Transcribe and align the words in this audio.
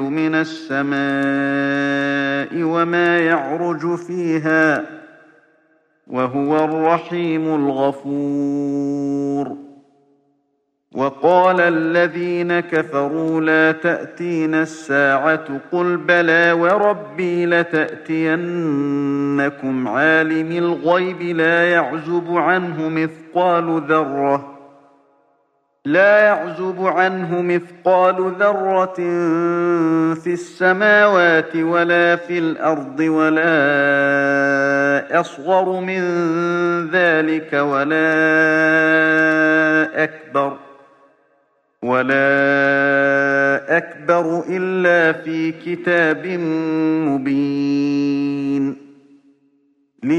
من 0.00 0.34
السماء 0.34 1.02
وما 2.62 3.18
يعرج 3.18 3.94
فيها 3.94 4.86
وهو 6.06 6.64
الرحيم 6.64 7.54
الغفور. 7.54 9.12
وقال 10.94 11.60
الذين 11.60 12.60
كفروا 12.60 13.40
لا 13.40 13.72
تأتين 13.72 14.54
الساعة 14.54 15.60
قل 15.72 15.96
بلى 15.96 16.52
وربي 16.52 17.46
لتأتينكم 17.46 18.18
عالم 19.88 20.52
الغيب 20.52 21.22
لا 21.22 21.70
يعزب 21.70 22.36
عنه 22.36 22.88
مثقال 22.88 23.82
ذرة 23.88 24.51
لا 25.86 26.18
يعزب 26.18 26.86
عنه 26.86 27.42
مثقال 27.42 28.32
ذرة 28.38 28.94
في 30.14 30.32
السماوات 30.32 31.56
ولا 31.56 32.16
في 32.16 32.38
الأرض 32.38 33.00
ولا 33.00 33.50
أصغر 35.20 35.80
من 35.80 36.00
ذلك 36.90 37.52
ولا 37.52 38.04
أكبر 40.04 40.56
ۖ 40.68 40.72
ولا 41.82 43.76
أكبر 43.76 44.44
إلا 44.48 45.12
في 45.12 45.52
كتاب 45.52 46.26
مبين 46.26 46.91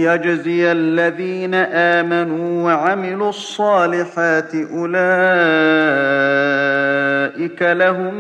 ليجزي 0.04 0.72
الذين 0.72 1.54
آمنوا 1.54 2.64
وعملوا 2.64 3.30
الصالحات 3.30 4.56
أولئك 4.56 4.82
لهم 7.62 8.14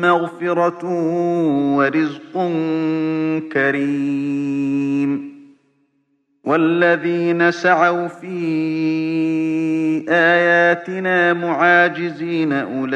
مغفرة 0.00 0.84
ورزق 1.76 2.50
كريم. 3.52 5.30
والذين 6.44 7.50
سعوا 7.50 8.08
في 8.08 8.36
آياتنا 10.08 11.32
معاجزين 11.32 12.52
أولئك 12.52 12.90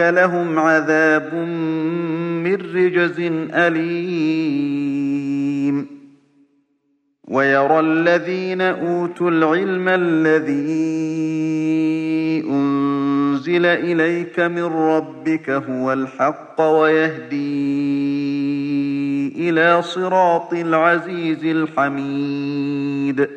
لهم 0.00 0.58
عذاب 0.58 1.34
من 2.44 2.54
رجز 2.54 3.20
أليم. 3.54 5.09
ويرى 7.30 7.80
الذين 7.80 8.60
أوتوا 8.60 9.30
العلم 9.30 9.88
الذي 9.88 10.80
أنزل 12.50 13.66
إليك 13.66 14.40
من 14.40 14.64
ربك 14.64 15.50
هو 15.50 15.92
الحق 15.92 16.60
ويهدي 16.60 17.40
إلى 19.48 19.82
صراط 19.82 20.52
العزيز 20.52 21.44
الحميد. 21.44 23.28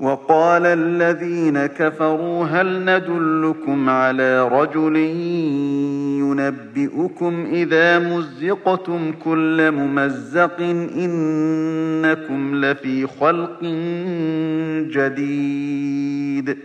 وقال 0.00 0.66
الذين 0.66 1.66
كفروا 1.66 2.44
هل 2.44 2.84
ندلكم 2.84 3.90
على 3.90 4.48
رجل 4.48 4.96
ينبئكم 6.22 7.46
إذا 7.52 7.98
مزقتم 7.98 9.12
كل 9.24 9.70
ممزق 9.70 10.60
إنكم 10.96 12.64
لفي 12.64 13.06
خلق 13.06 13.62
جديد 14.92 16.58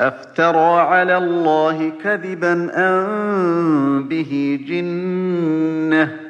أفترى 0.00 0.80
على 0.80 1.16
الله 1.18 1.92
كذبا 2.04 2.52
أن 2.74 4.08
به 4.08 4.60
جنة 4.68 6.29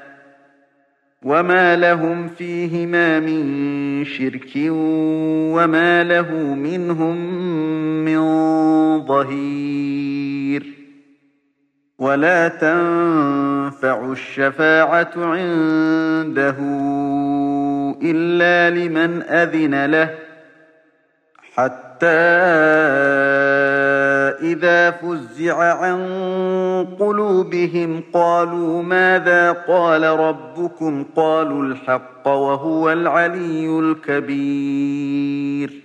وما 1.25 1.75
لهم 1.75 2.27
فيهما 2.27 3.19
من 3.19 4.05
شرك 4.05 4.51
وما 5.55 6.03
له 6.03 6.31
منهم 6.35 7.15
من 8.05 8.21
ظهير 9.05 10.63
ولا 11.99 12.47
تنفع 12.47 14.11
الشفاعة 14.11 15.11
عنده 15.17 16.57
إلا 18.01 18.69
لمن 18.69 19.21
أذن 19.21 19.85
له 19.85 20.15
حتى 21.53 22.07
إذا 24.41 24.91
فزع 24.91 25.57
عن 25.57 26.01
قلوبهم 26.99 28.03
قالوا 28.13 28.83
ماذا 28.83 29.51
قال 29.51 30.03
ربكم؟ 30.03 31.05
قالوا 31.15 31.63
الحق 31.63 32.27
وهو 32.27 32.91
العلي 32.91 33.79
الكبير. 33.79 35.81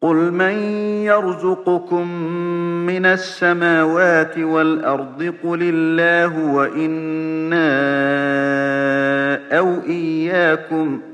قل 0.00 0.16
من 0.16 0.52
يرزقكم 1.02 2.08
من 2.86 3.06
السماوات 3.06 4.38
والأرض؟ 4.38 5.34
قل 5.44 5.58
الله 5.62 6.54
وإنا 6.54 7.74
أو 9.58 9.74
إياكم. 9.88 11.13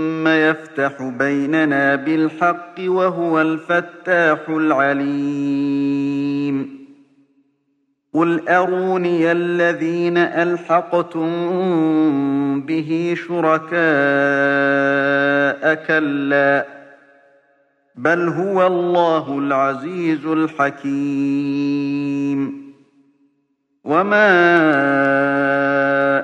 يفتح 0.27 1.03
بيننا 1.03 1.95
بالحق 1.95 2.75
وهو 2.79 3.41
الفتاح 3.41 4.39
العليم. 4.49 5.81
قل 8.13 8.49
أروني 8.49 9.31
الذين 9.31 10.17
ألحقتم 10.17 11.31
به 12.61 13.15
شركاء 13.27 13.71
كلا 15.87 16.65
بل 17.95 18.27
هو 18.27 18.67
الله 18.67 19.39
العزيز 19.39 20.25
الحكيم. 20.25 21.61
وما 23.83 25.20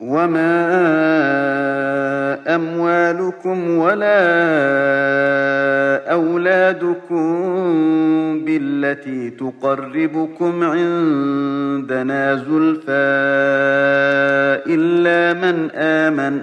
وما 0.00 0.54
أموالكم 2.54 3.70
ولا 3.70 4.18
أولادكم 6.12 7.24
بالتي 8.44 9.30
تقربكم 9.30 10.64
عندنا 10.64 12.34
زلفى 12.34 13.08
إلا 14.66 15.40
من 15.40 15.70
آمن 15.70 16.42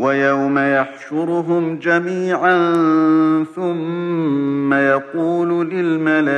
ويوم 0.00 0.58
يحشرهم 0.58 1.78
جميعا 1.78 2.56
ثم 3.56 4.74
يقول 4.74 5.70
للملائكة 5.70 6.30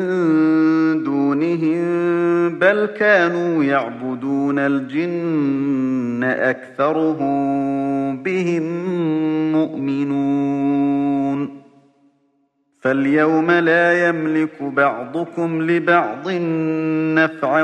دونهم 1.04 1.84
بل 2.58 2.86
كانوا 2.86 3.64
يعبدون 3.64 4.58
الجن 4.58 6.24
أكثرهم 6.24 7.38
بهم 8.22 8.62
مؤمنون. 9.52 11.58
فاليوم 12.80 13.50
لا 13.50 14.08
يملك 14.08 14.62
بعضكم 14.62 15.62
لبعض 15.62 16.28
نفعا 17.18 17.62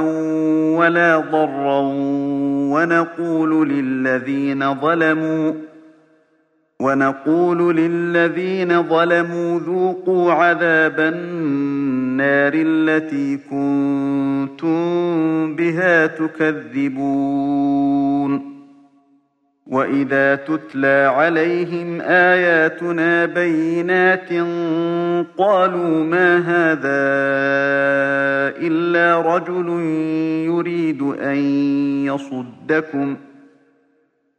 ولا 0.79 1.19
ضرا 1.19 1.81
ونقول 2.75 3.69
للذين 3.69 4.75
ظلموا 4.75 5.53
ونقول 6.81 7.77
للذين 7.77 8.83
ظلموا 8.83 9.61
ذوقوا 9.61 10.33
عذاب 10.33 11.01
النار 11.01 12.53
التي 12.55 13.37
كنتم 13.37 14.75
بها 15.57 16.07
تكذبون. 16.07 17.55
وإذا 19.67 20.35
تتلى 20.35 21.13
عليهم 21.17 22.01
آياتنا 22.01 23.27
بينات 23.27 24.33
قالوا 25.39 26.05
ما 26.05 26.39
هذا 26.39 27.05
إلا 28.67 29.21
رجل 29.37 29.69
يريد 30.47 31.03
أن 31.03 31.37
يصدكم. 32.07 33.17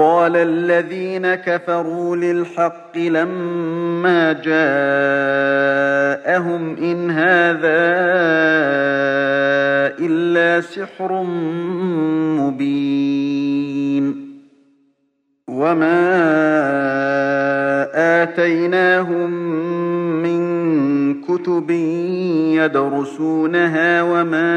وقال 0.00 0.36
الذين 0.36 1.34
كفروا 1.34 2.16
للحق 2.16 2.96
لما 2.96 4.32
جاءهم 4.32 4.56
إن 6.76 7.10
هذا 7.10 7.80
إلا 10.00 10.60
سحر 10.60 11.22
مبين. 12.40 13.69
وما 15.60 16.00
آتيناهم 18.22 19.30
من 20.22 20.40
كتب 21.20 21.70
يدرسونها 22.60 24.02
وما 24.02 24.50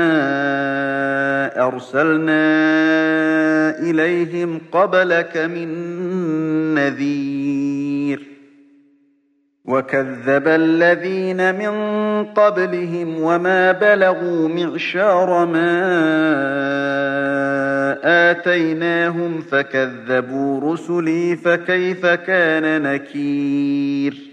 أرسلنا 1.68 2.44
إليهم 3.80 4.62
قبلك 4.72 5.38
من 5.38 5.70
نذير 6.76 7.33
وكذب 9.66 10.48
الذين 10.48 11.56
من 11.56 11.74
قبلهم 12.26 13.22
وما 13.22 13.72
بلغوا 13.72 14.48
معشار 14.48 15.46
ما 15.46 15.74
آتيناهم 18.32 19.42
فكذبوا 19.42 20.74
رسلي 20.74 21.36
فكيف 21.36 22.06
كان 22.06 22.82
نكير 22.82 24.33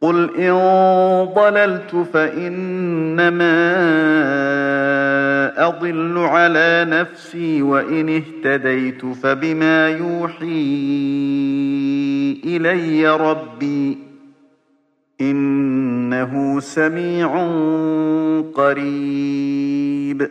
قل 0.00 0.36
إن 0.36 0.54
ضللت 1.34 1.96
فإنما 2.12 3.54
أضل 5.66 6.18
على 6.18 6.86
نفسي 6.88 7.62
وإن 7.62 8.08
اهتديت 8.08 9.06
فبما 9.06 9.88
يوحي 9.88 10.44
إلي 12.44 13.08
ربي 13.08 13.98
إنه 15.20 16.60
سميع 16.60 17.28
قريب 18.54 20.30